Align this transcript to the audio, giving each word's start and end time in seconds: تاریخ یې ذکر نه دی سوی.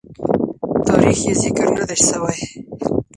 تاریخ 0.87 1.19
یې 1.27 1.33
ذکر 1.43 1.67
نه 1.77 1.83
دی 1.89 1.97
سوی. 2.07 2.39